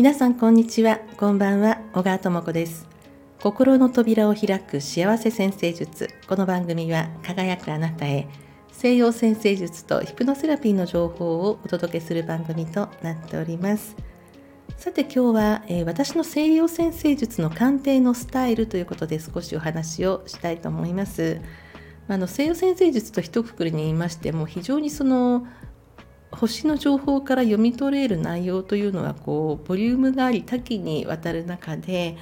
[0.00, 0.98] 皆さんこんにちは。
[1.18, 1.78] こんばんは。
[1.92, 2.88] 小川智子です。
[3.38, 6.08] 心の扉を開く幸せ先生術。
[6.26, 8.26] この番組は輝くあなたへ
[8.72, 13.94] 西洋先生術とヒプノセラピーの情報をお届けする番組となっております。
[14.78, 21.42] さて今日は、えー、私の西洋先生術の鑑定のスタイルということで少しお話をしたいと思います。
[22.08, 25.46] あの西洋先生術と一括りに言いましても非常にその
[26.32, 32.16] 星の情報から読み取れる内容というのはこうボリュームがあり多岐にわたる中で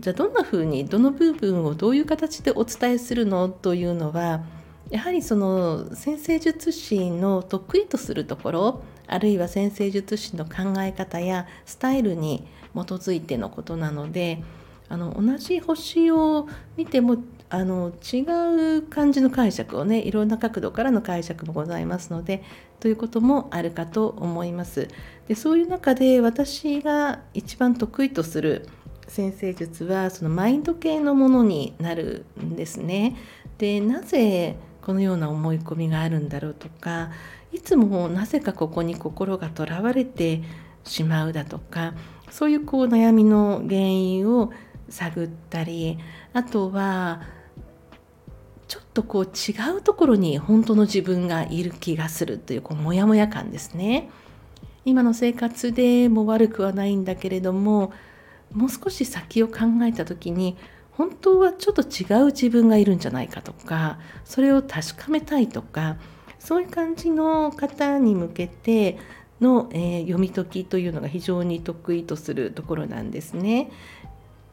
[0.00, 4.42] じゃあどんなふうにどの部分をどういう形でお伝えするのというのは
[4.90, 14.42] やはりその先生術師の得意とするところあるいは先生術師の考え方やスタイルに基づいてのことなので
[14.88, 17.18] あの同じ星を見ても
[17.50, 22.42] あの違う感じの解釈をねいろんな角度からの解釈もございますので
[22.80, 24.88] ということもあるかと思います。
[25.28, 28.68] でそういう中で私が一番得意とする
[29.08, 33.16] 先生術はそのマインド系のものになるんですね。
[33.56, 37.10] でなぜこのような思い込みがあるんだろうとか
[37.52, 40.42] いつもなぜかここに心がとらわれて
[40.84, 41.94] しまうだとか
[42.30, 44.52] そういうこう悩みの原因を
[44.90, 45.98] 探ったり
[46.32, 47.22] あとは
[48.68, 54.10] ちょっとこう違うところに本当の自分がいる気がするというこうモヤモヤ感ですね。
[54.84, 57.92] 今の生活でも悪くはないんだけれども
[58.52, 60.56] もう少し先を考えた時に
[60.92, 65.96] 本当はちょっと違う自分がいるんじゃないかとかそれを確かめたいとか
[66.38, 68.98] そういう感じの方に向けて
[69.40, 73.70] の、えー、読み解きというのが非常に得意とするところなんですね。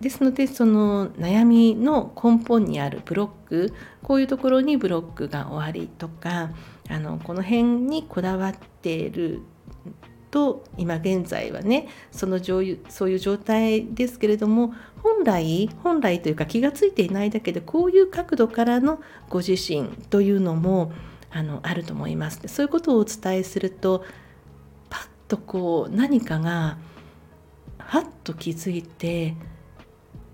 [0.00, 6.50] ですのでその悩みの根本にあるブロックこういうところにブロックが終わりとか
[6.88, 9.42] あのこの辺にこだわっている
[10.30, 20.92] と今現在はねそのそういう状態ですけれども本来本来というか気が付いていないだけでこういう角度からのご自身というのも
[21.30, 22.40] あのあると思います。
[22.46, 24.04] そういうことをお伝えすると
[24.88, 26.78] パッとこう何かが
[27.78, 29.34] はっと気づいて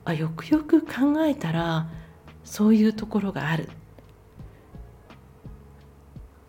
[0.05, 1.89] あよくよく考えたら
[2.45, 3.69] そういうところがある。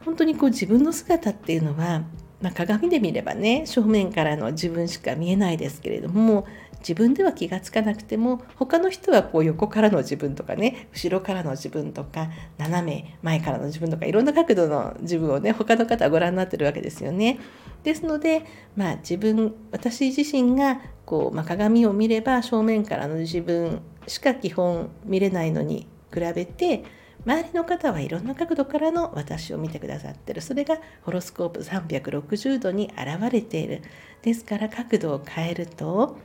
[0.04, 2.04] 本当にこう自分の姿っていうのは、
[2.40, 6.46] まあ、鏡で見ればね正面からの自分しか見えないですけれども
[6.86, 12.30] 自分では気が付かなくても他の人はこう横からの自分とかね後ろからの自分とか
[12.60, 17.40] 斜め前からの自分とかいろんな角度の自分をね他の方はご覧になってるわけですよね。
[17.82, 26.84] ですので、まあ、自分私自身がこう、まあ、鏡を見れば正面からの自分しか基本見れないのに比べて
[27.26, 33.82] 周りの方はいろんな角度からの私を見てくださってるそれがホロスコープ360度に現れている
[34.22, 36.18] ですから角度を変えると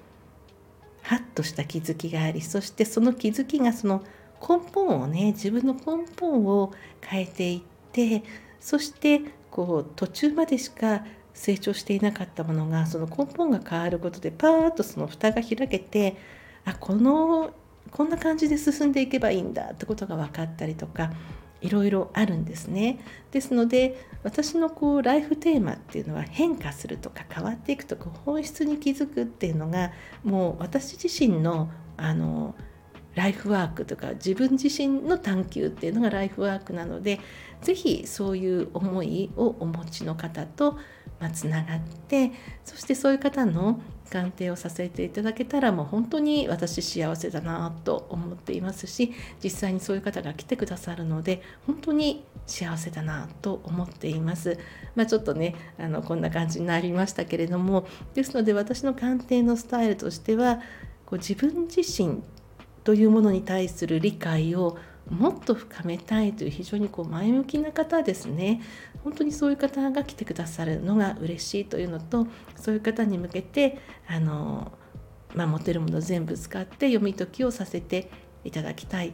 [1.10, 4.04] ハッとした気づきがありそしてその気づきがその
[4.40, 7.60] 根本をね自分の根本を変えていっ
[7.90, 8.22] て
[8.60, 11.04] そしてこう途中までしか
[11.34, 16.16] 成長していなかったものがその根本が変わることでパーッとその蓋が開けて
[16.64, 17.50] あこの
[17.90, 21.10] こんな感じで進んでいけばいいんだってことが分かったりとか
[21.60, 22.98] いろいろあるんですね。
[23.30, 29.92] ですので私のこうライフテーマっていうのは変化するとか変わっていくとか本質に気づくっていうのが
[30.24, 32.54] もう私自身のあの
[33.14, 37.20] ライフワークとか自分自身の探求っていうのがライフワークなので
[37.60, 40.78] 是非そういう思いをお持ちの方と
[41.18, 42.32] まつながって
[42.64, 49.12] そしてそういう方の鑑定をさせていただけたらもう本当に私幸せだなと思っていますし
[49.42, 54.58] 実際にそういう方が来てくださるので本当に幸せだなと思っています。
[54.96, 60.60] まあ、ちょっとねあのこんな感じになりましたけれどもですので私の鑑定のスタイルとしては
[61.06, 62.22] こう自分自身
[62.82, 64.78] というものに対する理解を
[65.10, 68.62] もっと深めたいという非常にこう前向きな方ですね
[69.02, 72.26] 本当にそういう方が来てくださるのが嬉しいというのと
[72.56, 74.72] そういう方に向けてあの、
[75.34, 78.10] まあ、持てるもの全部使って読み解きをさせて
[78.44, 79.12] いただきたい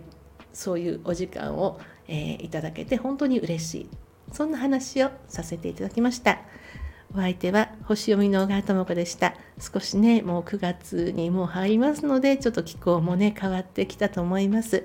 [0.52, 3.90] そういうお時間を、えー、いただけて本当に嬉しい
[4.32, 6.40] そんな話をさせていただきました。
[7.14, 9.34] お相手は星読みの小川智子でした。
[9.58, 14.84] 少しね、もう9月にもう入りますので、ちょっと気候もね、変わってきたと思います。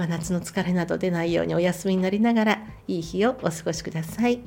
[0.00, 4.40] まあ、夏の疲れなど出ないようにお休みになりながらいい日をお過ごしください。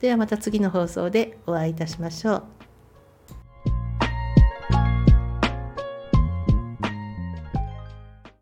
[0.00, 2.57] ではまた次の放送でお会いいたしましょう。